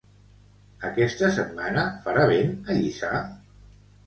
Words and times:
Aquesta 0.87 1.29
setmana 1.35 1.83
farà 2.07 2.25
vent 2.33 2.57
a 2.63 2.79
Lliçà? 2.79 3.13